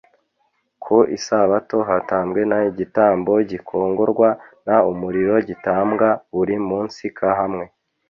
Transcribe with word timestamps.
ku 0.83 0.97
isabato 1.17 1.77
hatambwe 1.89 2.41
n 2.51 2.53
igitambo 2.69 3.33
gikongorwa 3.49 4.29
n 4.65 4.67
umuriro 4.91 5.35
gitambwa 5.47 6.07
buri 6.35 6.55
munsi 6.67 7.03
k 7.17 7.19
hamwe 7.39 7.65